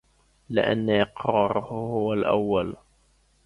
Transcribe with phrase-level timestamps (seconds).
[0.49, 2.75] لِأَنَّ إقْرَارَهُ هُوَ الْأَوَّلُ